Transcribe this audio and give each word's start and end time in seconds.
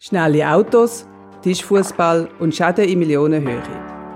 Schnelle 0.00 0.48
Autos, 0.48 1.06
Tischfußball 1.42 2.28
und 2.38 2.54
Schäden 2.54 2.88
in 2.88 3.00
Millionenhöhe. 3.00 3.60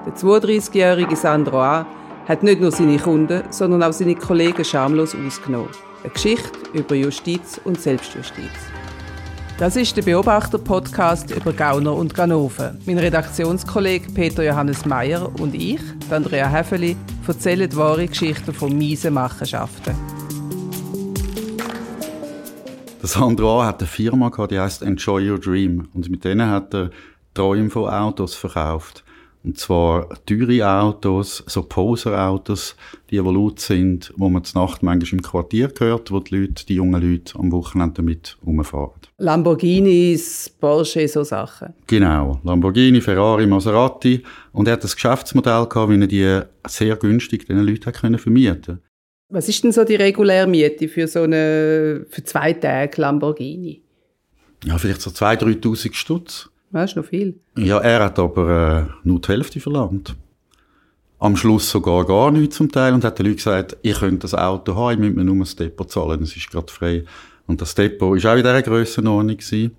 Der 0.06 0.14
32-jährige 0.14 1.16
Sandro 1.16 1.60
A. 1.60 1.84
hat 2.28 2.44
nicht 2.44 2.60
nur 2.60 2.70
seine 2.70 2.98
Kunden, 2.98 3.42
sondern 3.50 3.82
auch 3.82 3.92
seine 3.92 4.14
Kollegen 4.14 4.64
schamlos 4.64 5.12
ausgenommen. 5.16 5.70
Eine 6.04 6.12
Geschichte 6.12 6.50
über 6.72 6.94
Justiz 6.94 7.60
und 7.64 7.80
Selbstjustiz. 7.80 8.52
Das 9.58 9.74
ist 9.74 9.96
der 9.96 10.02
Beobachter-Podcast 10.02 11.32
über 11.32 11.52
Gauner 11.52 11.96
und 11.96 12.14
Ganoven. 12.14 12.78
Mein 12.86 12.98
Redaktionskollege 12.98 14.12
Peter 14.12 14.44
Johannes 14.44 14.86
Meyer 14.86 15.32
und 15.40 15.52
ich, 15.52 15.80
Andrea 16.10 16.48
Häfeli, 16.48 16.96
erzählen 17.26 17.74
wahre 17.76 18.06
Geschichten 18.06 18.54
von 18.54 18.78
miesen 18.78 19.14
Machenschaften. 19.14 20.11
Der 23.02 23.08
Sandro 23.08 23.60
A. 23.60 23.66
hat 23.66 23.80
eine 23.80 23.88
Firma 23.88 24.28
gehabt, 24.28 24.52
die 24.52 24.60
heißt 24.60 24.82
Enjoy 24.82 25.28
Your 25.28 25.40
Dream. 25.40 25.88
Und 25.92 26.08
mit 26.08 26.22
denen 26.22 26.48
hat 26.48 26.72
er 26.72 26.90
Träume 27.34 27.68
von 27.68 27.88
Autos 27.88 28.36
verkauft. 28.36 29.02
Und 29.42 29.58
zwar 29.58 30.08
teure 30.24 30.64
Autos, 30.64 31.42
so 31.48 31.64
Poser-Autos, 31.64 32.76
die 33.10 33.16
laut 33.16 33.58
sind, 33.58 34.14
wo 34.16 34.28
man 34.28 34.44
zur 34.44 34.62
Nacht 34.62 34.84
manchmal 34.84 35.18
im 35.18 35.22
Quartier 35.22 35.72
hört, 35.80 36.12
wo 36.12 36.20
die 36.20 36.36
Leute, 36.36 36.64
die 36.64 36.76
jungen 36.76 37.02
Leute 37.02 37.36
am 37.36 37.50
Wochenende 37.50 37.94
damit 37.94 38.38
rumfahren. 38.46 39.00
Lamborghinis, 39.18 40.48
Porsche, 40.60 41.08
so 41.08 41.24
Sachen. 41.24 41.74
Genau. 41.88 42.38
Lamborghini, 42.44 43.00
Ferrari, 43.00 43.48
Maserati. 43.48 44.22
Und 44.52 44.68
er 44.68 44.74
hat 44.74 44.84
das 44.84 44.94
Geschäftsmodell 44.94 45.66
gehabt, 45.66 45.90
wie 45.90 46.00
er 46.00 46.06
die 46.06 46.40
sehr 46.68 46.94
günstig 46.94 47.48
den 47.48 47.58
Leuten 47.64 47.92
können 47.92 48.20
vermieten 48.20 48.80
Was 49.32 49.48
ist 49.48 49.64
denn 49.64 49.72
so 49.72 49.82
die 49.82 49.94
reguläre 49.94 50.46
Miete 50.46 50.88
für 50.88 51.08
so 51.08 51.22
eine, 51.22 52.04
für 52.10 52.22
zwei 52.22 52.52
Tage 52.52 53.00
Lamborghini? 53.00 53.80
Ja, 54.64 54.76
vielleicht 54.76 55.00
so 55.00 55.08
2'000, 55.08 55.62
3'000 55.62 55.94
Stutz. 55.94 56.50
Das 56.70 56.90
ist 56.90 56.96
noch 56.96 57.06
viel. 57.06 57.40
Ja, 57.56 57.78
er 57.78 58.04
hat 58.04 58.18
aber 58.18 58.88
äh, 58.90 59.08
nur 59.08 59.20
die 59.22 59.28
Hälfte 59.28 59.58
verlangt. 59.58 60.14
Am 61.18 61.36
Schluss 61.36 61.70
sogar 61.70 62.04
gar 62.04 62.30
nichts 62.30 62.56
zum 62.56 62.70
Teil 62.70 62.92
und 62.92 63.04
hat 63.04 63.18
den 63.18 63.26
Leuten 63.26 63.36
gesagt, 63.38 63.78
ihr 63.80 63.94
könnt 63.94 64.22
das 64.22 64.34
Auto 64.34 64.74
haben, 64.74 65.02
ihr 65.02 65.10
müsst 65.10 65.16
mir 65.16 65.24
nur 65.24 65.38
das 65.38 65.56
Depot 65.56 65.90
zahlen, 65.90 66.22
es 66.22 66.36
ist 66.36 66.50
gerade 66.50 66.70
frei. 66.70 67.04
Und 67.46 67.62
das 67.62 67.74
Depot 67.74 68.16
ist 68.16 68.26
auch 68.26 68.36
in 68.36 68.42
dieser 68.42 68.60
Grössenordnung 68.60 69.38
gewesen. 69.38 69.76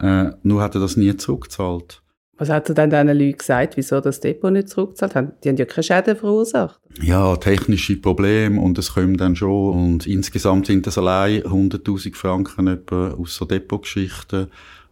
Äh, 0.00 0.30
nur 0.42 0.62
hat 0.62 0.74
er 0.74 0.80
das 0.80 0.96
nie 0.96 1.16
zurückgezahlt. 1.16 2.02
Was 2.38 2.50
hat 2.50 2.68
er 2.68 2.74
dann 2.74 2.90
diesen 2.90 3.18
Leuten 3.18 3.38
gesagt, 3.38 3.76
wieso 3.76 4.00
das 4.00 4.20
Depot 4.20 4.52
nicht 4.52 4.68
zurückgezahlt 4.68 5.14
hat? 5.14 5.44
Die 5.44 5.48
haben 5.48 5.56
ja 5.56 5.64
keine 5.64 5.84
Schäden 5.84 6.16
verursacht. 6.16 6.78
Ja, 7.00 7.36
technische 7.36 7.96
Probleme 7.96 8.60
und 8.60 8.76
es 8.78 8.92
kommt 8.92 9.20
dann 9.20 9.36
schon. 9.36 9.74
Und 9.74 10.06
insgesamt 10.06 10.66
sind 10.66 10.86
das 10.86 10.98
allein 10.98 11.42
100'000 11.42 12.14
Franken 12.14 12.66
etwa 12.66 13.12
aus 13.12 13.36
so 13.36 13.44
Depotgeschichten 13.44 14.48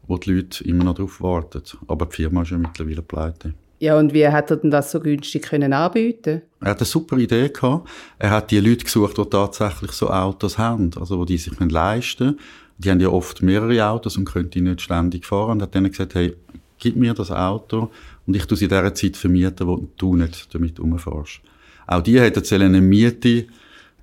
wo 0.06 0.18
die 0.18 0.32
Leute 0.32 0.64
immer 0.64 0.84
noch 0.84 0.94
darauf 0.94 1.20
warten. 1.20 1.62
Aber 1.86 2.06
die 2.06 2.16
Firma 2.16 2.42
ist 2.42 2.50
ja 2.50 2.58
mittlerweile 2.58 3.02
pleite. 3.02 3.54
Ja, 3.80 3.98
und 3.98 4.14
wie 4.14 4.26
hat 4.26 4.50
er 4.50 4.56
denn 4.56 4.70
das 4.70 4.90
so 4.90 5.00
günstig 5.00 5.42
können 5.42 5.72
anbieten 5.72 6.42
Er 6.60 6.70
hat 6.70 6.78
eine 6.78 6.86
super 6.86 7.18
Idee 7.18 7.48
gehabt. 7.48 7.88
Er 8.18 8.30
hat 8.30 8.50
die 8.50 8.60
Leute 8.60 8.84
gesucht, 8.84 9.18
die 9.18 9.24
tatsächlich 9.24 9.92
so 9.92 10.08
Autos 10.10 10.58
haben, 10.58 10.90
also 10.98 11.24
die 11.24 11.38
sich 11.38 11.58
leisten 11.60 12.26
können. 12.26 12.40
Die 12.78 12.90
haben 12.90 13.00
ja 13.00 13.08
oft 13.08 13.42
mehrere 13.42 13.86
Autos 13.86 14.16
und 14.16 14.24
können 14.24 14.50
die 14.50 14.60
nicht 14.60 14.80
ständig 14.80 15.26
fahren. 15.26 15.52
Und 15.52 15.62
hat 15.62 15.74
denen 15.74 15.90
gesagt, 15.90 16.14
hey, 16.14 16.34
gib 16.78 16.96
mir 16.96 17.14
das 17.14 17.30
Auto 17.30 17.90
und 18.26 18.36
ich 18.36 18.46
tue 18.46 18.56
sie 18.56 18.64
in 18.64 18.70
dieser 18.70 18.94
Zeit 18.94 19.16
vermieten, 19.16 19.66
wo 19.66 19.88
du 19.96 20.16
nicht 20.16 20.54
damit 20.54 20.78
rumfährst. 20.78 21.40
Auch 21.86 22.02
die 22.02 22.20
hätten 22.20 22.62
eine 22.62 22.80
Miete 22.80 23.46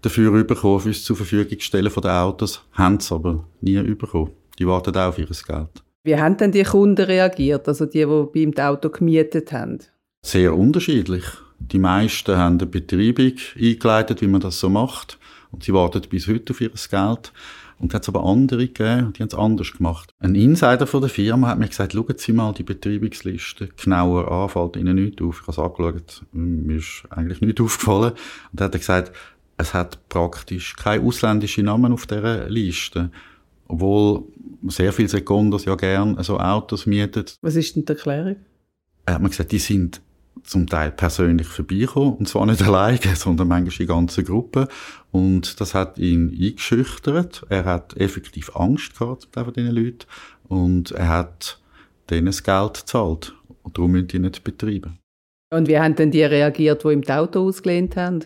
dafür 0.02 0.44
bekommen, 0.44 0.80
für 0.80 0.89
uns 0.89 1.03
zur 1.03 1.16
Verfügung 1.16 1.59
stellen 1.59 1.89
von 1.89 2.03
den 2.03 2.11
Autos, 2.11 2.63
haben 2.73 2.95
es 2.95 3.11
aber 3.11 3.44
nie 3.61 3.81
bekommen. 3.81 4.31
Die 4.59 4.67
warten 4.67 4.95
auch 4.95 5.09
auf 5.09 5.17
ihr 5.17 5.28
Geld. 5.28 5.83
Wie 6.03 6.17
haben 6.17 6.38
denn 6.38 6.52
die 6.52 6.63
Kunden 6.63 7.05
reagiert, 7.05 7.67
also 7.67 7.86
die, 7.86 8.05
die 8.05 8.45
beim 8.45 8.66
Auto 8.66 8.89
gemietet 8.89 9.52
haben? 9.52 9.80
Sehr 10.25 10.56
unterschiedlich. 10.56 11.23
Die 11.59 11.78
meisten 11.78 12.35
haben 12.35 12.58
eine 12.58 12.66
Betreibung 12.66 13.33
eingeleitet, 13.59 14.22
wie 14.22 14.28
man 14.28 14.41
das 14.41 14.59
so 14.59 14.69
macht. 14.69 15.19
Und 15.51 15.63
sie 15.63 15.74
warten 15.74 16.01
bis 16.09 16.28
heute 16.28 16.53
auf 16.53 16.62
ihr 16.62 16.69
Geld. 16.69 17.31
Und 17.81 17.96
hat 17.96 18.03
es 18.03 18.09
aber 18.09 18.24
andere 18.24 18.68
gegeben, 18.68 19.12
die 19.14 19.24
haben 19.24 19.28
es 19.28 19.34
anders 19.34 19.74
gemacht. 19.74 20.14
Ein 20.19 20.36
Insider 20.36 20.86
von 20.86 21.02
der 21.02 21.09
Firma 21.09 21.47
hat 21.47 21.58
mir 21.58 21.68
gesagt, 21.68 21.94
schauen 21.94 22.14
Sie 22.16 22.31
mal 22.31 22.53
die 22.53 22.64
Betreibungsliste 22.64 23.69
genauer 23.69 24.31
an, 24.31 24.50
fällt 24.50 24.75
Ihnen 24.75 24.96
nichts 24.96 25.22
auf. 25.22 25.42
Ich 25.42 25.47
habe 25.47 25.52
es 25.52 25.80
angeschaut, 25.80 26.25
mir 26.31 26.78
ist 26.78 27.03
eigentlich 27.09 27.42
nichts 27.42 27.59
aufgefallen. 27.59 28.12
Und 28.12 28.59
dann 28.59 28.66
hat 28.66 28.75
er 28.75 28.80
gesagt, 28.80 29.12
es 29.58 29.74
hat 29.74 30.08
praktisch 30.09 30.75
keine 30.75 31.03
ausländischen 31.03 31.66
Namen 31.66 31.92
auf 31.92 32.06
dieser 32.06 32.47
Liste. 32.50 33.09
Obwohl 33.68 34.25
sehr 34.68 34.94
viele 34.94 35.08
Sekundos 35.08 35.66
ja 35.66 35.75
gerne 35.75 36.24
so 36.24 36.40
Autos 36.40 36.86
mietet. 36.86 37.38
Was 37.42 37.56
ist 37.56 37.75
denn 37.75 37.86
die 37.86 37.94
Erklärung? 37.94 38.36
Er 39.06 39.16
hat 39.16 39.22
mir 39.22 39.30
gesagt, 39.30 39.52
die 39.52 39.59
sind 39.59 40.02
zum 40.44 40.68
Teil 40.68 40.92
persönlich 40.92 41.47
vorbeigekommen. 41.47 42.16
Und 42.16 42.28
zwar 42.28 42.46
nicht 42.46 42.62
alleine, 42.64 43.16
sondern 43.16 43.47
manchmal 43.47 43.78
die 43.78 43.86
ganze 43.86 44.24
Gruppe. 44.24 44.68
Und 45.12 45.59
das 45.59 45.74
hat 45.74 45.97
ihn 45.97 46.30
eingeschüchtert. 46.30 47.46
Er 47.50 47.66
hat 47.66 47.97
effektiv 47.97 48.56
Angst 48.56 48.97
gehabt 48.97 49.28
von 49.34 49.53
diesen 49.53 49.72
Leuten. 49.72 50.06
Und 50.47 50.92
er 50.92 51.09
hat 51.09 51.59
denen 52.09 52.28
das 52.28 52.44
Geld 52.44 52.80
gezahlt. 52.80 53.34
Und 53.64 53.78
darum 53.78 53.92
müssen 53.92 54.08
die 54.08 54.19
nicht 54.19 54.44
betreiben. 54.44 54.97
Und 55.53 55.68
wie 55.68 55.78
haben 55.78 55.96
denn 55.96 56.12
die 56.12 56.24
reagiert, 56.24 56.84
die 56.84 56.90
ihm 56.90 57.02
das 57.02 57.18
Auto 57.18 57.48
ausgelehnt 57.48 57.96
haben? 57.98 58.24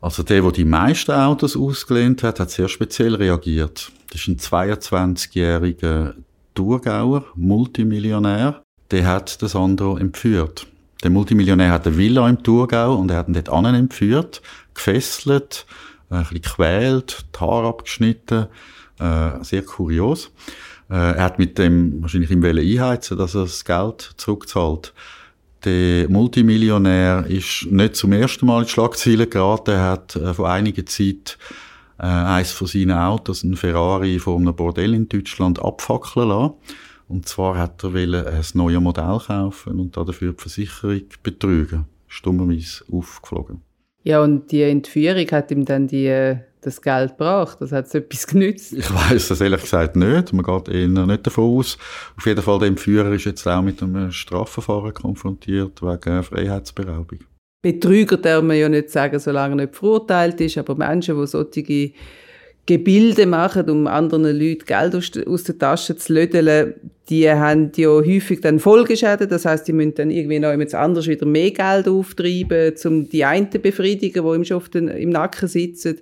Also 0.00 0.22
der, 0.22 0.40
der 0.40 0.52
die 0.52 0.64
meisten 0.64 1.12
Autos 1.12 1.56
ausgelehnt 1.56 2.22
hat, 2.22 2.40
hat 2.40 2.50
sehr 2.50 2.68
speziell 2.68 3.14
reagiert. 3.14 3.92
Das 4.10 4.22
ist 4.22 4.28
ein 4.28 4.38
22-jähriger 4.38 6.14
Thurgauer, 6.54 7.26
Multimillionär. 7.34 8.62
Der 8.90 9.06
hat 9.06 9.42
das 9.42 9.52
Sandro 9.52 9.98
entführt. 9.98 10.66
Der 11.02 11.10
Multimillionär 11.10 11.72
hat 11.72 11.86
eine 11.86 11.96
Villa 11.96 12.28
im 12.28 12.42
Thurgau 12.42 12.94
und 12.94 13.10
er 13.10 13.18
hat 13.18 13.28
ihn 13.28 13.34
dort 13.34 13.66
entführt, 13.66 14.42
gefesselt, 14.74 15.66
äh, 16.10 16.14
ein 16.14 16.20
bisschen 16.20 16.42
gequält, 16.42 17.24
die 17.34 17.40
Haare 17.40 17.68
abgeschnitten, 17.68 18.46
äh, 18.98 19.42
sehr 19.42 19.62
kurios. 19.62 20.30
Äh, 20.90 20.94
er 20.94 21.24
hat 21.24 21.38
mit 21.38 21.56
dem 21.56 22.02
wahrscheinlich 22.02 22.30
ihm 22.30 22.44
einheizen, 22.44 23.16
dass 23.16 23.34
er 23.34 23.42
das 23.42 23.64
Geld 23.64 24.12
zurückzahlt. 24.16 24.92
Der 25.64 26.08
Multimillionär 26.08 27.26
ist 27.28 27.66
nicht 27.70 27.96
zum 27.96 28.12
ersten 28.12 28.46
Mal 28.46 28.62
in 28.62 28.68
Schlagzeilen 28.68 29.28
geraten. 29.28 29.72
Er 29.72 29.90
hat 29.90 30.16
äh, 30.16 30.34
vor 30.34 30.50
einiger 30.50 30.84
Zeit 30.86 31.38
äh, 31.98 32.04
eines 32.04 32.52
von 32.52 32.66
seinen 32.66 32.92
Autos, 32.92 33.42
ein 33.42 33.56
Ferrari 33.56 34.18
von 34.18 34.42
einem 34.42 34.56
Bordell 34.56 34.94
in 34.94 35.08
Deutschland, 35.08 35.62
abfackeln 35.62 36.28
lassen. 36.28 36.54
Und 37.10 37.26
zwar 37.26 37.58
hat 37.58 37.82
er 37.82 37.92
wollen 37.92 38.24
ein 38.24 38.44
neues 38.54 38.80
Modell 38.80 39.18
kaufen 39.26 39.80
und 39.80 39.96
dafür 39.96 40.32
die 40.32 40.40
Versicherung 40.40 41.02
betrügen. 41.24 41.86
Stummerweise 42.06 42.84
aufgeflogen. 42.90 43.62
Ja, 44.04 44.22
und 44.22 44.50
die 44.52 44.62
Entführung 44.62 45.26
hat 45.32 45.50
ihm 45.50 45.64
dann 45.64 45.88
die, 45.88 46.06
äh, 46.06 46.38
das 46.60 46.80
Geld 46.80 47.10
gebracht? 47.10 47.58
Das 47.60 47.72
hat 47.72 47.86
es 47.86 47.94
etwas 47.94 48.26
genützt? 48.28 48.72
Ich 48.72 48.94
weiß 48.94 49.28
das 49.28 49.40
ehrlich 49.40 49.62
gesagt 49.62 49.96
nicht. 49.96 50.32
Man 50.32 50.44
geht 50.44 50.68
eher 50.68 50.86
nicht 50.86 51.26
davon 51.26 51.58
aus. 51.58 51.78
Auf 52.16 52.26
jeden 52.26 52.42
Fall, 52.42 52.60
der 52.60 52.68
Entführer 52.68 53.10
ist 53.12 53.24
jetzt 53.24 53.46
auch 53.46 53.60
mit 53.60 53.82
einem 53.82 54.12
Strafverfahren 54.12 54.94
konfrontiert 54.94 55.82
wegen 55.82 56.22
Freiheitsberaubung. 56.22 57.18
Betrüger 57.60 58.18
darf 58.18 58.42
man 58.42 58.56
ja 58.56 58.68
nicht 58.68 58.90
sagen, 58.90 59.18
solange 59.18 59.54
er 59.54 59.66
nicht 59.66 59.74
verurteilt 59.74 60.40
ist, 60.40 60.58
aber 60.58 60.76
Menschen, 60.76 61.20
die 61.20 61.26
solche 61.26 61.92
Gebilde 62.70 63.26
machen, 63.26 63.68
um 63.68 63.88
anderen 63.88 64.38
Leuten 64.38 64.64
Geld 64.64 64.94
aus, 64.94 65.10
aus 65.26 65.42
der 65.42 65.58
Tasche 65.58 65.96
zu 65.96 66.12
lödeln, 66.12 66.74
die 67.08 67.28
haben 67.28 67.72
ja 67.74 67.88
häufig 67.88 68.42
dann 68.42 68.60
Folgeschäden. 68.60 69.28
Das 69.28 69.44
heißt, 69.44 69.66
die 69.66 69.72
müssen 69.72 69.96
dann 69.96 70.12
irgendwie 70.12 70.38
noch 70.38 70.52
jemand 70.52 70.72
anders 70.76 71.08
wieder 71.08 71.26
mehr 71.26 71.50
Geld 71.50 71.88
auftreiben, 71.88 72.74
um 72.84 73.08
die 73.08 73.24
einen 73.24 73.50
zu 73.50 73.58
befriedigen, 73.58 74.24
die 74.24 74.36
ihm 74.36 74.44
schon 74.44 74.62
den, 74.72 74.86
im 74.86 75.10
Nacken 75.10 75.48
sitzen. 75.48 75.98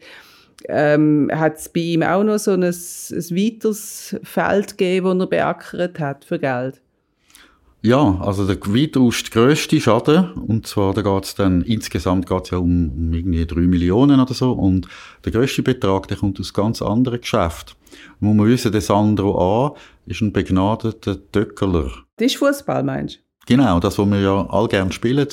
Ähm, 0.69 1.31
hat 1.33 1.56
es 1.56 1.71
bei 1.71 1.81
ihm 1.81 2.03
auch 2.03 2.23
noch 2.23 2.39
so 2.39 2.51
ein, 2.51 2.65
ein 2.65 2.75
weiteres 2.75 4.17
Feld 4.23 4.77
gegeben, 4.77 5.19
das 5.21 5.27
er 5.27 5.31
beackert 5.31 5.99
hat 5.99 6.27
für 6.27 6.39
Geld? 6.39 6.83
Ja, 7.80 8.19
also 8.20 8.44
der 8.44 8.56
weitaus 8.56 9.22
grösste 9.30 9.80
Schaden, 9.80 10.32
und 10.32 10.66
zwar 10.66 10.94
da 10.94 11.02
geht's 11.02 11.36
dann, 11.36 11.62
insgesamt 11.62 12.26
geht's 12.26 12.50
ja 12.50 12.58
um, 12.58 12.90
um 12.90 13.12
irgendwie 13.12 13.46
drei 13.46 13.60
Millionen 13.60 14.19
oder 14.19 14.34
so, 14.34 14.52
und 14.52 14.88
der 15.25 15.30
grösste 15.30 15.62
Betrag, 15.62 16.08
der 16.08 16.16
kommt 16.16 16.40
aus 16.40 16.52
ganz 16.52 16.82
anderen 16.82 17.20
Geschäften. 17.20 17.76
Muss 18.19 18.34
man 18.34 18.46
wissen, 18.48 18.72
der 18.72 18.80
Sandro 18.80 19.38
A. 19.69 19.75
ist 20.06 20.20
ein 20.20 20.32
begnadeter 20.32 21.19
Töckeler. 21.30 21.90
Das 22.16 22.32
ist 22.32 22.38
Fußball, 22.38 22.82
meinst 22.82 23.16
du? 23.16 23.27
Genau, 23.49 23.81
das, 23.81 23.99
was 23.99 24.11
wir 24.11 24.21
ja 24.21 24.47
all 24.50 24.69
gern 24.69 24.93
spielen. 24.93 25.27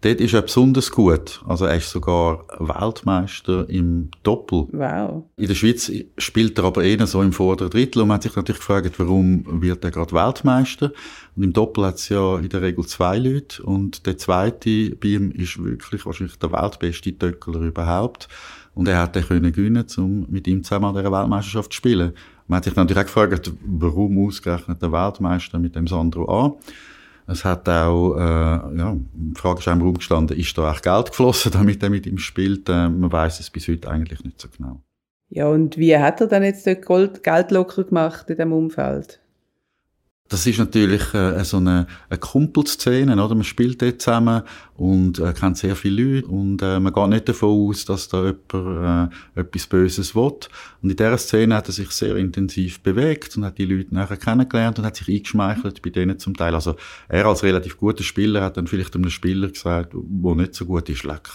Dort 0.00 0.20
ist 0.20 0.34
er 0.34 0.42
besonders 0.42 0.90
gut. 0.90 1.40
Also 1.46 1.66
er 1.66 1.76
ist 1.76 1.90
sogar 1.90 2.44
Weltmeister 2.58 3.70
im 3.70 4.10
Doppel. 4.24 4.66
Wow. 4.72 5.22
In 5.36 5.46
der 5.46 5.54
Schweiz 5.54 5.92
spielt 6.18 6.58
er 6.58 6.64
aber 6.64 6.82
eher 6.82 7.06
so 7.06 7.22
im 7.22 7.32
vorderen 7.32 7.70
Drittel 7.70 8.02
und 8.02 8.08
man 8.08 8.16
hat 8.16 8.24
sich 8.24 8.34
natürlich 8.34 8.58
gefragt, 8.58 8.98
warum 8.98 9.62
wird 9.62 9.84
er 9.84 9.92
gerade 9.92 10.12
Weltmeister? 10.12 10.90
Und 11.36 11.44
im 11.44 11.52
Doppel 11.52 11.86
hat 11.86 11.98
es 11.98 12.08
ja 12.08 12.36
in 12.38 12.48
der 12.48 12.62
Regel 12.62 12.84
zwei 12.84 13.16
Leute 13.16 13.62
und 13.62 14.06
der 14.06 14.18
zweite 14.18 14.96
bei 14.96 15.08
ihm 15.10 15.30
ist 15.30 15.62
wirklich 15.62 16.04
wahrscheinlich 16.04 16.36
der 16.40 16.50
weltbeste 16.50 17.16
Töckler 17.16 17.60
überhaupt. 17.60 18.26
Und 18.74 18.88
er 18.88 18.98
hat 18.98 19.14
den 19.14 19.24
können 19.24 19.52
gewinnen, 19.52 19.86
um 19.98 20.26
mit 20.28 20.48
ihm 20.48 20.64
zusammen 20.64 20.86
an 20.86 20.96
dieser 20.96 21.12
Weltmeisterschaft 21.12 21.72
zu 21.72 21.76
spielen. 21.76 22.12
Man 22.48 22.56
hat 22.56 22.64
sich 22.64 22.74
natürlich 22.74 22.98
auch 22.98 23.06
gefragt, 23.06 23.52
warum 23.64 24.26
ausgerechnet 24.26 24.82
der 24.82 24.90
Weltmeister 24.90 25.60
mit 25.60 25.76
dem 25.76 25.86
Sandro 25.86 26.28
A. 26.28 26.56
Es 27.26 27.44
hat 27.44 27.68
auch, 27.68 28.16
äh, 28.16 28.78
ja, 28.78 28.96
die 29.12 29.38
Frage 29.38 29.60
ist 29.60 29.68
auch 29.68 29.72
im 29.72 29.82
Raum 29.82 29.94
gestanden, 29.94 30.36
ist 30.36 30.56
da 30.58 30.70
echt 30.70 30.82
Geld 30.82 31.10
geflossen, 31.10 31.52
damit 31.54 31.82
er 31.82 31.90
mit 31.90 32.06
ihm 32.06 32.18
spielt? 32.18 32.68
Äh, 32.68 32.88
man 32.88 33.12
weiß 33.12 33.40
es 33.40 33.50
bis 33.50 33.68
heute 33.68 33.90
eigentlich 33.90 34.24
nicht 34.24 34.40
so 34.40 34.48
genau. 34.56 34.82
Ja, 35.28 35.46
und 35.48 35.78
wie 35.78 35.96
hat 35.96 36.20
er 36.20 36.26
dann 36.26 36.42
jetzt 36.42 36.66
dort 36.66 37.22
Geld 37.22 37.50
locker 37.50 37.84
gemacht 37.84 38.28
in 38.28 38.36
diesem 38.36 38.52
Umfeld? 38.52 39.21
Das 40.32 40.46
ist 40.46 40.58
natürlich 40.58 41.12
äh, 41.12 41.44
so 41.44 41.58
eine, 41.58 41.86
eine 42.08 42.18
Kumpelszene, 42.18 43.22
oder? 43.22 43.34
Man 43.34 43.44
spielt 43.44 43.82
dort 43.82 44.00
zusammen 44.00 44.40
und 44.76 45.18
äh, 45.18 45.34
kennt 45.34 45.58
sehr 45.58 45.76
viele 45.76 46.02
Leute 46.02 46.26
und 46.26 46.62
äh, 46.62 46.80
man 46.80 46.90
geht 46.90 47.08
nicht 47.08 47.28
davon 47.28 47.68
aus, 47.68 47.84
dass 47.84 48.08
da 48.08 48.24
jemand 48.24 49.12
äh, 49.36 49.40
etwas 49.40 49.66
Böses 49.66 50.14
will. 50.14 50.32
Und 50.80 50.88
in 50.88 50.96
dieser 50.96 51.18
Szene 51.18 51.54
hat 51.54 51.68
er 51.68 51.72
sich 51.74 51.90
sehr 51.90 52.16
intensiv 52.16 52.80
bewegt 52.80 53.36
und 53.36 53.44
hat 53.44 53.58
die 53.58 53.66
Leute 53.66 53.94
nachher 53.94 54.16
kennengelernt 54.16 54.78
und 54.78 54.86
hat 54.86 54.96
sich 54.96 55.10
eingeschmeichelt 55.10 55.82
bei 55.82 55.90
denen 55.90 56.18
zum 56.18 56.34
Teil. 56.34 56.54
Also 56.54 56.76
er 57.08 57.26
als 57.26 57.42
relativ 57.42 57.76
guter 57.76 58.02
Spieler 58.02 58.42
hat 58.42 58.56
dann 58.56 58.66
vielleicht 58.66 58.94
einem 58.94 59.10
Spieler 59.10 59.48
gesagt, 59.48 59.92
wo 59.92 60.34
nicht 60.34 60.54
so 60.54 60.64
gut 60.64 60.88
ist, 60.88 61.04
leck 61.04 61.28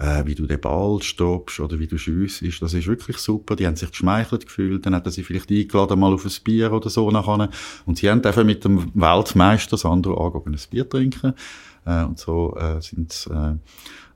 äh, 0.00 0.24
wie 0.24 0.34
du 0.34 0.46
den 0.46 0.60
Ball 0.60 1.02
stoppst 1.02 1.60
oder 1.60 1.78
wie 1.78 1.86
du 1.86 1.98
schiessest. 1.98 2.62
Das 2.62 2.72
ist 2.72 2.86
wirklich 2.86 3.18
super. 3.18 3.54
Die 3.54 3.66
haben 3.66 3.76
sich 3.76 3.90
geschmeichelt 3.90 4.46
gefühlt. 4.46 4.86
Dann 4.86 4.94
hat 4.94 5.06
er 5.06 5.12
sie 5.12 5.22
vielleicht 5.22 5.50
eingeladen, 5.50 6.00
mal 6.00 6.12
auf 6.12 6.24
ein 6.24 6.32
Bier 6.42 6.72
oder 6.72 6.88
so 6.88 7.10
nachher. 7.10 7.50
Und 7.84 7.98
sie 7.98 8.10
haben 8.10 8.24
einfach 8.24 8.44
mit 8.44 8.64
dem 8.64 8.90
Weltmeister 8.94 9.76
Sandro 9.76 10.26
angegangen, 10.26 10.58
ein 10.58 10.70
Bier 10.70 10.88
trinken. 10.88 11.34
Äh, 11.84 12.04
und 12.04 12.18
so 12.18 12.56
äh, 12.56 12.80
sind 12.80 13.28
äh, 13.30 13.54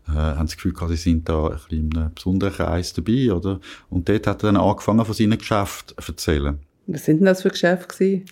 äh, 0.08 0.12
haben 0.12 0.46
das 0.46 0.56
Gefühl 0.56 0.72
gehabt, 0.72 0.90
sie 0.90 0.96
sind 0.96 1.28
da 1.28 1.46
ein 1.46 1.52
bisschen 1.54 1.90
in 1.90 1.96
einem 1.96 2.14
besonderen 2.14 2.52
Kreis 2.52 2.92
dabei, 2.92 3.32
oder? 3.32 3.60
Und 3.88 4.08
dort 4.08 4.26
hat 4.26 4.42
er 4.42 4.52
dann 4.52 4.56
angefangen, 4.56 5.04
von 5.04 5.14
seinen 5.14 5.38
Geschäften 5.38 5.96
zu 5.96 6.12
erzählen. 6.12 6.58
Was 6.86 7.04
sind 7.06 7.18
denn 7.18 7.26
das 7.26 7.42
für 7.42 7.48
Geschäfte 7.48 7.88
gewesen? 7.88 8.26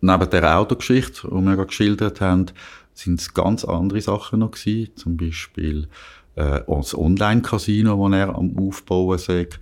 Neben 0.00 0.30
der 0.30 0.58
Autogeschichte, 0.58 1.28
die 1.28 1.34
wir 1.34 1.56
gerade 1.56 1.66
geschildert 1.66 2.20
haben, 2.20 2.46
sind 2.92 3.20
es 3.20 3.32
ganz 3.32 3.64
andere 3.64 4.02
Sachen 4.02 4.40
noch 4.40 4.50
gewesen. 4.50 4.90
Zum 4.96 5.16
Beispiel 5.16 5.88
äh, 6.36 6.60
das 6.66 6.96
Online-Casino, 6.96 8.08
das 8.08 8.18
er 8.18 8.34
am 8.34 8.56
Aufbauen 8.58 9.18
sagt, 9.18 9.60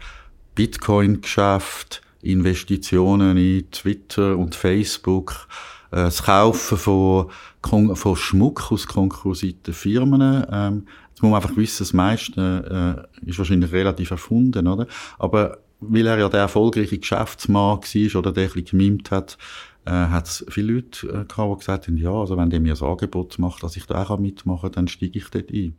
Bitcoin-Geschäft, 0.54 2.02
Investitionen 2.22 3.36
in 3.36 3.70
Twitter 3.70 4.36
und 4.36 4.54
Facebook, 4.54 5.48
äh, 5.90 5.96
das 5.96 6.22
Kaufen 6.22 6.78
von, 6.78 7.96
von 7.96 8.16
Schmuck 8.16 8.70
aus 8.70 8.86
konkurrierten 8.86 9.74
Firmen. 9.74 10.44
Ähm, 10.50 10.86
jetzt 11.10 11.22
muss 11.22 11.30
man 11.30 11.42
einfach 11.42 11.56
wissen, 11.56 11.84
das 11.84 11.92
meiste 11.92 13.06
äh, 13.24 13.28
ist 13.28 13.38
wahrscheinlich 13.38 13.72
relativ 13.72 14.10
erfunden, 14.10 14.66
oder? 14.66 14.86
Aber 15.18 15.58
weil 15.80 16.06
er 16.06 16.18
ja 16.18 16.28
der 16.28 16.40
erfolgreiche 16.40 16.98
Geschäftsmann 16.98 17.78
war 17.78 18.18
oder 18.18 18.32
der 18.32 18.44
ein 18.44 18.52
bisschen 18.52 18.78
gemimt 18.78 19.10
hat, 19.10 19.36
äh, 19.84 19.90
hat 19.90 20.26
es 20.26 20.44
viele 20.48 20.74
Leute 20.74 21.08
äh, 21.08 21.24
gehabt, 21.24 21.54
die 21.54 21.58
gesagt 21.58 21.88
haben, 21.88 21.96
ja, 21.96 22.12
also 22.12 22.36
wenn 22.36 22.50
der 22.50 22.60
mir 22.60 22.74
ein 22.74 22.82
Angebot 22.82 23.38
macht, 23.38 23.62
dass 23.62 23.76
ich 23.76 23.86
da 23.86 24.02
auch 24.02 24.18
mitmachen 24.18 24.62
kann, 24.62 24.72
dann 24.72 24.88
steige 24.88 25.18
ich 25.18 25.28
dort 25.28 25.50
ein. 25.50 25.76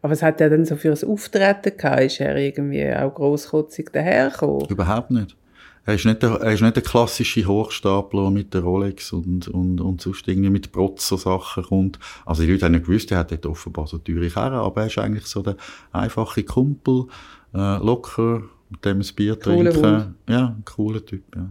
Aber 0.00 0.12
was 0.12 0.22
hat 0.22 0.40
er 0.40 0.50
denn 0.50 0.64
so 0.64 0.76
für 0.76 0.92
ein 0.92 1.08
Auftreten 1.08 1.76
gehabt? 1.76 2.02
Ist 2.02 2.20
er 2.20 2.36
irgendwie 2.36 2.92
auch 2.92 3.14
grosskotzig 3.14 3.90
dahergekommen? 3.92 4.68
Überhaupt 4.68 5.10
nicht. 5.10 5.36
Er 5.88 5.94
ist 5.94 6.04
nicht 6.04 6.22
der, 6.22 6.32
er 6.32 6.52
ist 6.52 6.60
nicht 6.60 6.76
der 6.76 6.82
klassische 6.82 7.46
Hochstapler, 7.46 8.30
mit 8.30 8.52
der 8.52 8.60
Rolex 8.60 9.12
und, 9.12 9.48
und, 9.48 9.80
und 9.80 10.00
sonst 10.02 10.28
irgendwie 10.28 10.50
mit 10.50 10.70
Protz 10.70 11.08
so 11.08 11.16
Sachen 11.16 11.64
kommt. 11.64 11.98
Also 12.26 12.42
die 12.42 12.52
Leute 12.52 12.66
haben 12.66 12.72
nicht 12.72 12.84
gewusst, 12.84 13.10
er 13.10 13.18
hat 13.18 13.32
dort 13.32 13.46
offenbar 13.46 13.86
so 13.86 13.96
teure 13.96 14.28
Karren, 14.28 14.58
aber 14.58 14.82
er 14.82 14.86
ist 14.88 14.98
eigentlich 14.98 15.24
so 15.24 15.40
der 15.40 15.56
einfache 15.90 16.44
Kumpel, 16.44 17.06
äh, 17.54 17.78
locker, 17.78 18.42
mit 18.68 18.84
dem 18.84 19.00
ein 19.00 19.06
Bier 19.16 19.36
Cooler 19.36 19.70
trinken. 19.70 19.96
Hund. 19.96 20.14
Ja, 20.28 20.54
ein 20.58 20.64
cooler 20.66 21.04
Typ, 21.04 21.24
ja. 21.34 21.50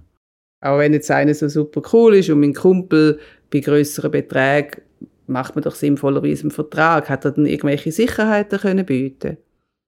Auch 0.61 0.77
wenn 0.77 0.93
jetzt 0.93 1.09
einer 1.09 1.33
so 1.33 1.49
super 1.49 1.81
cool 1.91 2.15
ist 2.15 2.29
und 2.29 2.39
mein 2.39 2.53
Kumpel 2.53 3.19
bei 3.51 3.59
grösseren 3.59 4.11
Beträgen 4.11 4.81
macht 5.27 5.55
man 5.55 5.63
doch 5.63 5.75
sinnvollerweise 5.75 6.43
einen 6.43 6.51
Vertrag. 6.51 7.09
Hat 7.09 7.25
er 7.25 7.31
dann 7.31 7.45
irgendwelche 7.45 7.91
Sicherheiten 7.91 8.59
können 8.59 8.85
bieten? 8.85 9.37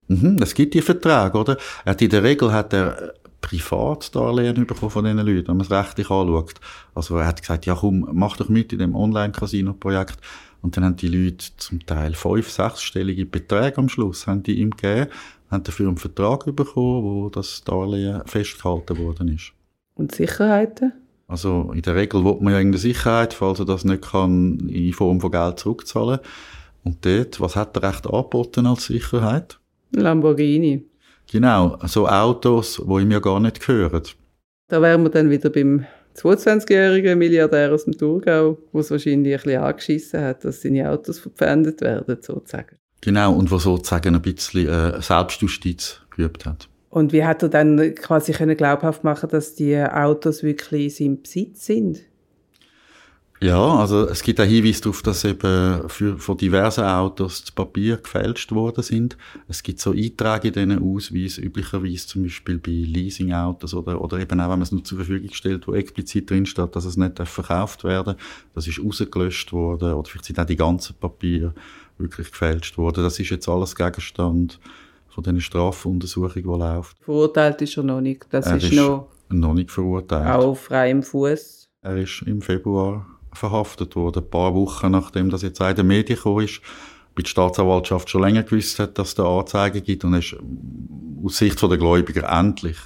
Mhm, 0.08 0.38
es 0.42 0.54
gibt 0.54 0.74
die 0.74 0.82
Verträge, 0.82 1.38
oder? 1.38 1.58
Er 1.86 1.92
hat 1.92 2.02
in 2.02 2.10
der 2.10 2.24
Regel 2.24 2.52
hat 2.52 2.74
er 2.74 3.14
Privatdarlehen 3.42 4.66
bekommen 4.66 4.92
von 4.92 5.06
diesen 5.06 5.20
Leuten, 5.20 5.48
wenn 5.48 5.58
man 5.58 5.66
es 5.66 5.72
rechtlich 5.72 6.10
anschaut. 6.10 6.56
Also 6.94 7.18
er 7.18 7.28
hat 7.28 7.42
gesagt, 7.42 7.66
ja 7.66 7.76
komm, 7.76 8.08
mach 8.12 8.38
doch 8.38 8.50
mit 8.50 8.74
in 8.74 8.80
dem 8.80 8.96
Online-Casino-Projekt. 8.96 10.18
Und 10.62 10.76
dann 10.76 10.84
haben 10.84 10.96
die 10.98 11.08
Leute 11.08 11.46
zum 11.58 11.86
Teil 11.86 12.14
fünf, 12.16 12.50
sechsstellige 12.50 13.26
Beträge 13.26 13.78
am 13.78 13.88
Schluss 13.88 14.28
haben 14.28 14.44
die 14.44 14.60
ihm 14.60 14.72
gegeben, 14.72 15.10
haben 15.50 15.64
dafür 15.64 15.88
einen 15.88 15.98
Vertrag 15.98 16.46
bekommen, 16.54 17.04
wo 17.04 17.30
das 17.30 17.64
Darlehen 17.64 18.22
festgehalten 18.26 18.98
worden 18.98 19.30
ist. 19.30 19.54
Und 19.96 20.14
Sicherheiten? 20.14 20.94
Also 21.30 21.72
in 21.76 21.84
der 21.84 21.96
Regel 21.96 22.26
will 22.26 22.38
man 22.42 22.54
ja 22.54 22.60
irgendeine 22.60 22.82
Sicherheit, 22.82 23.36
falls 23.36 23.60
er 23.60 23.66
das 23.66 23.86
nicht 23.86 24.02
kann, 24.02 24.68
in 24.68 24.92
Form 24.94 25.22
von 25.22 25.32
Geld 25.32 25.60
zurückzahlen. 25.60 26.20
Und 26.84 27.06
dort, 27.06 27.40
was 27.40 27.56
hat 27.56 27.78
er 27.78 27.84
recht 27.84 28.08
angeboten 28.08 28.66
als 28.66 28.86
Sicherheit? 28.86 29.60
Lamborghini. 29.92 30.86
Genau, 31.32 31.78
so 31.86 32.08
Autos, 32.08 32.82
die 32.84 33.02
ihm 33.02 33.12
ja 33.12 33.20
gar 33.20 33.40
nicht 33.40 33.66
gehören. 33.66 34.02
Da 34.70 34.82
wären 34.82 35.04
wir 35.04 35.10
dann 35.10 35.30
wieder 35.30 35.52
beim 35.52 35.86
22-jährigen 36.16 37.20
Milliardär 37.20 37.74
aus 37.74 37.86
dem 37.86 37.96
Thurgau, 37.96 38.58
der 38.74 38.82
es 38.82 38.90
wahrscheinlich 38.90 39.36
ein 39.36 39.44
bisschen 39.44 39.62
angeschissen 39.62 40.22
hat, 40.22 40.44
dass 40.44 40.64
seine 40.64 40.90
Autos 40.90 41.20
verpfändet 41.20 41.82
werden, 41.82 42.18
sozusagen. 42.22 42.78
Genau, 43.02 43.34
und 43.36 43.52
wo 43.52 43.60
sozusagen 43.60 44.16
ein 44.16 44.22
bisschen 44.22 44.68
äh, 44.68 45.00
Selbstjustiz 45.00 46.02
geübt 46.10 46.48
hat. 46.48 46.68
Und 46.90 47.14
wie 47.14 47.24
hat 47.24 47.44
er 47.44 47.50
dann 47.50 47.94
quasi 47.96 48.32
können 48.32 48.58
glaubhaft 48.58 49.04
machen, 49.04 49.30
dass 49.30 49.56
die 49.56 49.78
Autos 49.78 50.42
wirklich 50.44 50.84
in 50.84 50.90
seinem 50.90 51.22
Besitz 51.22 51.66
sind? 51.66 52.00
Ja, 53.42 53.76
also 53.76 54.06
es 54.10 54.22
gibt 54.22 54.42
auch 54.42 54.46
Hinweise 54.46 54.82
darauf, 54.82 55.02
dass 55.02 55.24
eben 55.24 55.88
für, 55.88 56.18
von 56.18 56.36
diversen 56.36 56.84
Autos 56.84 57.42
das 57.42 57.52
Papier 57.52 57.96
gefälscht 57.96 58.52
worden 58.52 58.84
sind. 58.84 59.18
Es 59.48 59.64
gibt 59.64 59.80
so 59.80 59.92
Einträge 59.92 60.50
in 60.50 60.54
diesen 60.54 60.84
Ausweisen, 60.84 61.46
üblicherweise 61.46 62.06
zum 62.06 62.24
Beispiel 62.24 62.58
bei 62.58 62.72
Leasingautos 62.72 63.74
oder, 63.74 64.02
oder 64.02 64.20
eben 64.20 64.42
auch, 64.42 64.50
wenn 64.50 64.60
man 64.60 64.64
es 64.64 64.74
nur 64.74 64.84
zur 64.84 64.98
Verfügung 64.98 65.32
stellt, 65.32 65.70
wo 65.70 65.74
explizit 65.74 66.30
drinsteht, 66.30 66.76
dass 66.76 66.84
es 66.84 66.98
nicht 66.98 67.18
verkauft 67.18 67.86
werden 67.86 68.16
Das 68.56 68.68
ist 68.68 68.84
rausgelöscht 68.84 69.54
worden 69.54 69.94
oder 69.94 70.10
vielleicht 70.10 70.26
sind 70.26 70.40
auch 70.40 70.46
die 70.46 70.58
ganzen 70.58 70.98
Papiere 70.98 71.54
wirklich 71.98 72.32
gefälscht 72.32 72.78
worden. 72.78 73.06
Das 73.06 73.20
ist 73.20 73.30
jetzt 73.30 73.48
alles 73.48 73.74
Gegenstand 73.74 74.60
von 75.20 75.24
diesen 75.24 75.42
Strafuntersuchungen, 75.42 76.44
die 76.44 76.60
läuft. 76.60 76.98
Verurteilt 77.02 77.62
ist 77.62 77.78
er 77.78 77.84
noch 77.84 78.02
nicht. 78.02 78.26
Das 78.30 78.46
er 78.48 78.58
ist, 78.58 78.64
ist 78.64 78.74
noch, 78.74 79.08
noch 79.30 79.54
nicht 79.54 79.72
verurteilt. 79.72 80.28
Auch 80.28 80.46
auf 80.46 80.62
freiem 80.62 81.04
Fuß. 81.04 81.70
Er 81.82 81.98
ist 81.98 82.24
im 82.26 82.42
Februar 82.42 83.06
verhaftet 83.34 83.96
worden, 83.96 84.24
ein 84.24 84.30
paar 84.30 84.56
Wochen 84.56 84.92
nachdem 84.92 85.30
das 85.30 85.42
jetzt 85.42 85.60
in 85.60 85.76
den 85.76 85.88
Medien 85.88 86.16
gekommen 86.18 86.46
ist. 86.46 86.62
Bei 87.16 87.22
der 87.22 87.30
Staatsanwaltschaft 87.30 88.10
schon 88.10 88.22
länger 88.22 88.44
gewusst 88.44 88.80
hat, 88.80 88.98
dass 88.98 89.10
es 89.10 89.16
da 89.16 89.40
Anzeigen 89.40 89.84
gibt 89.84 90.04
und 90.04 90.14
er 90.14 90.20
ist 90.20 90.36
aus 91.24 91.38
Sicht 91.38 91.62
der 91.62 91.78
Gläubiger 91.78 92.30
endlich 92.30 92.78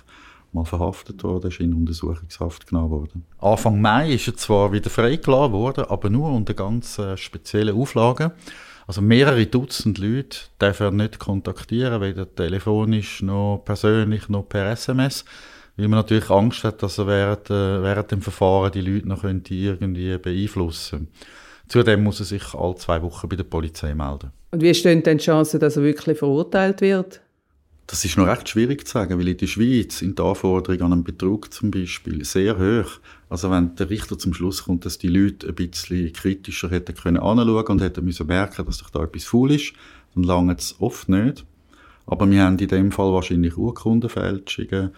mal 0.52 0.66
verhaftet 0.66 1.24
worden, 1.24 1.50
ist 1.50 1.60
in 1.60 1.74
Untersuchungshaft 1.74 2.68
genommen 2.68 2.90
worden. 2.92 3.26
Anfang 3.40 3.80
Mai 3.80 4.14
ist 4.14 4.28
er 4.28 4.36
zwar 4.36 4.72
wieder 4.72 4.90
freigelassen 4.90 5.54
worden, 5.54 5.86
aber 5.86 6.10
nur 6.10 6.32
unter 6.32 6.54
ganz 6.54 7.00
äh, 7.00 7.18
speziellen 7.18 7.76
Auflagen. 7.76 8.32
Also 8.94 9.02
mehrere 9.02 9.48
Dutzend 9.48 9.98
Leute 9.98 10.38
dürfen 10.62 10.84
er 10.84 10.92
nicht 10.92 11.18
kontaktieren, 11.18 12.00
weder 12.00 12.32
telefonisch 12.36 13.24
noch 13.24 13.64
persönlich 13.66 14.30
noch 14.30 14.48
per 14.48 14.70
SMS, 14.70 15.26
weil 15.76 15.88
man 15.88 15.98
natürlich 15.98 16.30
Angst 16.30 16.64
hat, 16.64 16.84
dass 16.84 17.00
er 17.00 17.08
während, 17.08 17.50
äh, 17.50 17.82
während 17.82 18.12
dem 18.12 18.22
Verfahren 18.22 18.72
die 18.72 18.82
Leute 18.82 19.08
noch 19.08 19.22
könnte 19.22 19.56
irgendwie 19.56 20.16
beeinflussen 20.20 21.08
Zudem 21.68 22.04
muss 22.04 22.20
er 22.20 22.28
sich 22.28 22.54
alle 22.54 22.76
zwei 22.76 23.02
Wochen 23.02 23.28
bei 23.28 23.36
der 23.36 23.46
Polizei 23.46 23.96
melden. 23.96 24.32
Und 24.52 24.62
wie 24.62 24.76
stehen 24.76 25.02
denn 25.02 25.18
die 25.18 25.24
Chancen, 25.24 25.60
dass 25.60 25.76
er 25.76 25.82
wirklich 25.82 26.20
verurteilt 26.20 26.82
wird? 26.82 27.20
Das 27.86 28.06
ist 28.06 28.18
noch 28.18 28.28
recht 28.28 28.48
schwierig 28.48 28.88
zu 28.88 28.94
sagen, 28.94 29.20
weil 29.20 29.28
in 29.28 29.38
der 29.38 29.48
Schweiz 29.48 30.00
sind 30.00 30.18
die 30.18 30.24
Anforderungen 30.24 30.84
an 30.84 30.94
einen 30.94 31.04
Betrug 31.04 31.54
zum 31.54 31.70
Beispiel 31.70 32.24
sehr 32.24 32.58
hoch. 32.58 33.00
Also 33.30 33.52
wenn 33.52 33.76
der 33.76 33.90
Richter 33.90 34.18
zum 34.18 34.34
Schluss 34.34 34.64
kommt, 34.64 34.86
dass 34.86 34.98
die 34.98 35.10
Leute 35.10 35.50
ein 35.50 35.56
bisschen 35.56 36.14
kritischer 36.14 36.70
hätten 36.70 36.96
können 36.96 37.18
anschauen 37.18 37.68
und 37.68 37.82
hätten 37.82 38.06
müssen 38.06 38.28
merken, 38.28 38.66
dass 38.66 38.78
doch 38.78 38.90
da 38.90 39.04
etwas 39.04 39.26
faul 39.26 39.52
ist, 39.52 39.74
dann 40.16 40.24
lange 40.24 40.56
es 40.56 40.76
oft 40.80 41.10
nicht. 41.10 41.46
Aber 42.06 42.30
wir 42.30 42.44
haben 42.44 42.58
in 42.58 42.68
dem 42.68 42.92
Fall 42.92 43.12
wahrscheinlich 43.12 43.58
Urkundenfälschungen, 43.58 44.92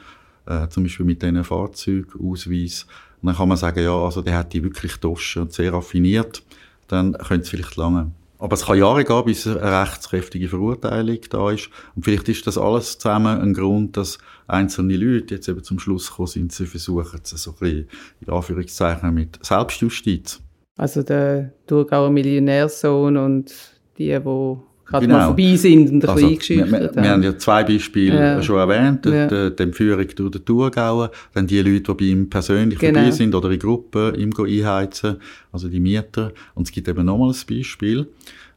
äh, 0.46 0.68
zum 0.70 0.84
Beispiel 0.84 1.06
mit 1.06 1.22
diesen 1.22 1.44
Fahrzeugausweis. 1.44 2.86
Und 3.22 3.28
dann 3.28 3.36
kann 3.36 3.48
man 3.48 3.58
sagen, 3.58 3.84
ja, 3.84 3.96
also 3.96 4.22
der 4.22 4.38
hat 4.38 4.54
die 4.54 4.64
wirklich 4.64 4.98
toschen 4.98 5.44
und 5.44 5.54
sehr 5.54 5.74
raffiniert. 5.74 6.44
Dann 6.88 7.14
könnte 7.14 7.44
es 7.44 7.50
vielleicht 7.50 7.76
lange. 7.78 8.12
Aber 8.38 8.54
es 8.54 8.66
kann 8.66 8.78
Jahre 8.78 9.04
gehen, 9.04 9.26
bis 9.26 9.48
eine 9.48 9.62
rechtskräftige 9.62 10.50
Verurteilung 10.50 11.20
da 11.30 11.52
ist. 11.52 11.70
Und 11.96 12.04
vielleicht 12.04 12.28
ist 12.30 12.46
das 12.48 12.58
alles 12.58 12.98
zusammen 12.98 13.40
ein 13.40 13.54
Grund, 13.54 13.96
dass 13.98 14.18
einzelne 14.48 14.98
Leute 14.98 15.36
jetzt 15.36 15.48
eben 15.48 15.64
zum 15.64 15.80
Schluss 15.80 16.10
gekommen 16.10 16.28
sind, 16.28 16.52
sie 16.52 16.66
versuchen 16.66 17.22
es 17.24 17.30
so 17.30 17.52
ein 17.52 17.58
bisschen, 17.60 17.90
in 18.22 18.30
Anführungszeichen, 18.34 19.14
mit 19.14 19.40
Selbstjustiz. 19.44 20.42
Also 20.78 21.04
der 21.04 21.54
Thurgauer 21.68 22.10
Millionärsohn 22.10 23.16
und 23.16 23.54
die, 23.98 24.08
die 24.08 24.58
gerade 24.86 25.08
genau. 25.08 25.18
mal 25.18 25.26
vorbei 25.28 25.56
sind 25.56 25.90
und 25.90 26.04
ein 26.04 26.10
also, 26.10 26.30
bisschen 26.30 26.72
wir, 26.72 26.80
wir, 26.80 26.96
wir 26.96 27.10
haben 27.10 27.24
ja 27.24 27.38
zwei 27.38 27.64
Beispiele 27.64 28.20
ja. 28.20 28.42
schon 28.42 28.58
erwähnt, 28.58 29.06
ja. 29.06 29.28
die, 29.28 29.56
die 29.56 29.64
Entführung 29.64 30.08
durch 30.16 30.32
den 30.32 30.46
Thurgauer, 30.46 31.12
dann 31.34 31.48
die 31.48 31.62
Leute, 31.62 31.82
die 31.82 31.94
bei 31.94 32.06
ihm 32.06 32.30
persönlich 32.30 32.80
genau. 32.80 33.00
vorbei 33.00 33.12
sind 33.12 33.34
oder 33.34 33.50
in 33.50 33.60
Gruppen 33.60 34.16
ihm 34.16 34.32
einheizen, 34.38 35.18
also 35.52 35.68
die 35.68 35.80
Mieter. 35.80 36.32
Und 36.54 36.68
es 36.68 36.72
gibt 36.72 36.88
eben 36.88 37.06
nochmal 37.06 37.32
ein 37.32 37.58
Beispiel. 37.58 38.08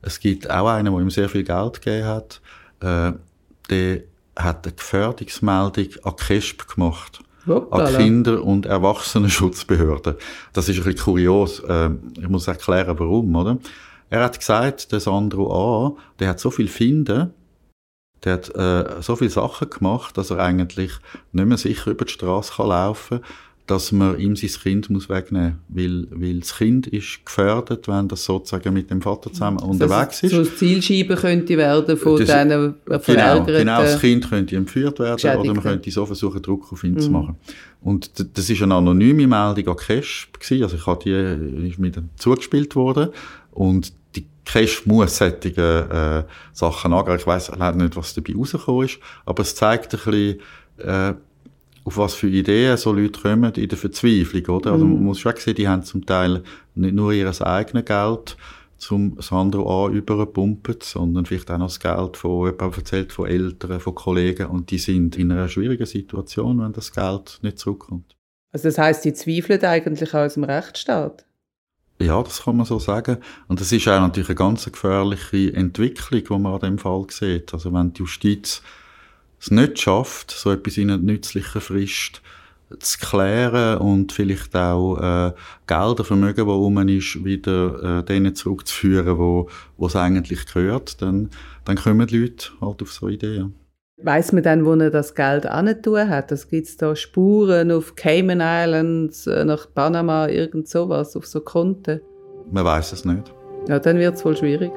Es 0.03 0.21
gibt 0.21 0.49
auch 0.51 0.69
einen, 0.69 0.93
der 0.93 1.03
ihm 1.03 1.11
sehr 1.11 1.29
viel 1.29 1.45
Geld 1.45 1.81
gegeben 1.81 2.07
hat, 2.07 2.41
äh, 2.81 3.13
der 3.71 4.03
hat 4.37 4.67
eine 4.67 4.75
Gefährdungsmeldung 4.75 5.89
an 6.05 6.17
KESP 6.17 6.75
gemacht. 6.75 7.21
An 7.71 7.97
Kinder- 7.97 8.45
und 8.45 8.67
Erwachsenenschutzbehörden. 8.67 10.17
Das 10.53 10.69
ist 10.69 10.77
ein 10.77 10.85
bisschen 10.85 11.03
kurios. 11.03 11.61
Äh, 11.61 11.91
ich 12.21 12.29
muss 12.29 12.47
erklären, 12.47 12.95
warum, 12.99 13.35
oder? 13.35 13.57
Er 14.11 14.25
hat 14.25 14.39
gesagt, 14.39 14.93
der 14.93 15.01
Sandro 15.01 15.53
A., 15.53 15.97
der 16.19 16.29
hat 16.29 16.41
so 16.41 16.51
viel 16.51 16.69
Finden, 16.69 17.33
der 18.25 18.33
hat 18.33 18.55
äh, 18.55 19.03
so 19.03 19.17
viele 19.17 19.31
Sachen 19.31 19.71
gemacht, 19.71 20.17
dass 20.17 20.31
er 20.31 20.39
eigentlich 20.39 20.93
nicht 21.33 21.47
mehr 21.47 21.59
sicher 21.59 21.91
über 21.91 22.05
die 22.05 22.13
Straße 22.13 22.53
kann 22.57 22.69
laufen 22.69 23.21
kann, 23.21 23.29
dass 23.69 23.93
man 23.93 24.19
ihm 24.19 24.35
sein 24.35 24.51
Kind 24.51 24.91
muss 24.91 25.09
wegnehmen 25.09 25.61
muss. 25.69 25.83
Weil, 25.83 26.07
weil 26.11 26.41
das 26.41 26.57
Kind 26.57 26.87
ist 26.87 27.25
gefährdet, 27.25 27.87
wenn 27.87 28.09
das 28.09 28.25
sozusagen 28.25 28.73
mit 28.73 28.91
dem 28.91 29.03
Vater 29.03 29.31
zusammen 29.31 29.59
also 29.59 29.71
unterwegs 29.71 30.23
ist. 30.23 30.31
So 30.33 30.39
eine 30.39 30.55
Zielscheibe 30.55 31.17
könnte 31.17 31.57
werden 31.57 31.97
von 31.97 32.19
das, 32.19 32.27
diesen 32.27 32.75
genau, 32.87 33.45
genau, 33.45 33.83
das 33.83 34.01
Kind 34.01 34.29
könnte 34.29 34.57
entführt 34.57 34.99
werden 34.99 35.39
oder 35.39 35.55
man 35.55 35.63
könnte 35.63 35.91
so 35.91 36.07
versuchen, 36.07 36.41
Druck 36.41 36.73
auf 36.73 36.83
ihn 36.83 36.95
mhm. 36.95 37.01
zu 37.01 37.11
machen. 37.11 37.37
Und 37.83 38.11
das 38.37 38.51
ist 38.51 38.63
eine 38.63 38.75
anonyme 38.75 39.27
Meldung 39.27 39.69
an 39.69 39.77
Cash 39.77 40.31
also 40.51 40.77
ich 40.77 40.87
habe 40.87 41.05
die, 41.05 41.69
ist 41.69 41.79
mir 41.79 41.93
zugespielt 42.17 42.75
worden 42.75 43.11
und 43.53 43.93
Cash 44.49 44.87
muss 44.87 45.19
solche 45.19 46.27
äh, 46.27 46.33
Sachen 46.55 46.93
angehen. 46.95 47.17
Ich 47.17 47.27
weiss 47.27 47.51
leider 47.51 47.77
nicht, 47.77 47.97
was 47.97 48.15
dabei 48.15 48.35
rausgekommen 48.35 48.87
ist, 48.87 48.99
aber 49.27 49.43
es 49.43 49.55
zeigt 49.55 49.95
ein 49.95 50.01
bisschen, 50.01 50.41
äh, 50.79 51.15
auf 51.85 51.97
was 51.99 52.15
für 52.15 52.29
Ideen 52.29 52.77
so 52.79 52.93
Leute 52.93 53.21
kommen 53.21 53.53
in 53.53 53.69
der 53.69 53.79
Verzweiflung, 53.79 54.47
oder? 54.47 54.73
Also 54.73 54.87
man 54.87 54.99
mhm. 54.99 55.05
muss 55.05 55.21
schon 55.21 55.35
sehen, 55.37 55.55
die 55.55 55.69
haben 55.69 55.83
zum 55.83 56.05
Teil 56.05 56.43
nicht 56.75 56.95
nur 56.95 57.13
ihr 57.13 57.31
eigenes 57.43 57.85
Geld 57.85 58.37
zum 58.79 59.21
Sandro 59.21 59.87
A 59.87 59.91
überpumpen, 59.91 60.77
sondern 60.83 61.27
vielleicht 61.27 61.51
auch 61.51 61.59
noch 61.59 61.67
das 61.67 61.81
Geld 61.81 62.17
von 62.17 62.47
jemandem 62.47 62.79
erzählt, 62.79 63.13
von 63.13 63.27
Eltern, 63.27 63.81
von 63.81 63.95
Kollegen 63.95 64.47
und 64.47 64.71
die 64.71 64.79
sind 64.79 65.19
in 65.19 65.31
einer 65.31 65.49
schwierigen 65.49 65.87
Situation, 65.87 66.61
wenn 66.61 66.73
das 66.73 66.93
Geld 66.93 67.39
nicht 67.43 67.59
zurückkommt. 67.59 68.17
Also 68.51 68.69
das 68.69 68.79
heißt, 68.79 69.05
die 69.05 69.13
zweifeln 69.13 69.63
eigentlich 69.63 70.15
auch 70.15 70.21
aus 70.21 70.35
dem 70.35 70.45
Rechtsstaat? 70.45 71.28
Ja, 72.01 72.23
das 72.23 72.45
kann 72.45 72.57
man 72.57 72.67
so 72.67 72.79
sagen. 72.79 73.19
Und 73.49 73.61
das 73.61 73.73
ist 73.73 73.89
auch 73.89 74.01
natürlich 74.01 74.29
eine 74.29 74.37
ganz 74.37 74.65
gefährliche 74.65 75.53
Entwicklung, 75.53 76.23
die 76.25 76.43
man 76.43 76.55
an 76.55 76.61
dem 76.61 76.79
Fall 76.79 77.07
sieht. 77.11 77.53
Also 77.53 77.73
wenn 77.73 77.93
die 77.93 78.01
Justiz 78.01 78.63
es 79.41 79.51
nicht 79.51 79.81
schafft, 79.81 80.31
so 80.31 80.53
etwas 80.53 80.77
in 80.77 80.91
einer 80.91 81.03
nützlichen 81.03 81.61
Frist 81.61 82.23
zu 82.79 82.99
klären 82.99 83.79
und 83.79 84.13
vielleicht 84.13 84.55
auch 84.55 84.99
äh, 84.99 85.33
Gelder, 85.67 86.05
Vermögen, 86.05 86.45
die 86.47 86.53
rum 86.53 86.89
ist, 86.89 87.25
wieder 87.25 88.01
äh, 88.01 88.05
denen 88.05 88.35
zurückzuführen, 88.35 89.19
wo, 89.19 89.49
wo 89.77 89.87
es 89.87 89.97
eigentlich 89.97 90.47
gehört, 90.47 91.01
dann, 91.01 91.31
dann 91.65 91.77
kommen 91.77 92.07
die 92.07 92.19
Leute 92.19 92.51
halt 92.61 92.83
auf 92.83 92.93
so 92.93 93.09
Ideen. 93.09 93.55
Weiß 94.01 94.31
man 94.33 94.45
dann, 94.45 94.65
wo 94.65 94.75
er 94.75 94.91
das 94.91 95.15
Geld 95.15 95.45
tun 95.83 96.09
hat? 96.09 96.31
Es 96.31 96.49
gibt 96.49 96.81
da 96.81 96.95
Spuren 96.95 97.73
auf 97.73 97.97
Cayman 97.97 98.41
Islands, 98.41 99.27
äh, 99.27 99.45
nach 99.45 99.67
Panama, 99.75 100.29
irgend 100.29 100.69
sowas, 100.69 101.17
auf 101.17 101.27
so 101.27 101.41
Konten? 101.41 102.01
Man 102.53 102.65
weiß 102.65 102.93
es 102.93 103.05
nicht. 103.05 103.35
Ja, 103.67 103.81
dann 103.81 103.99
wird 103.99 104.15
es 104.15 104.25
wohl 104.25 104.37
schwierig. 104.37 104.71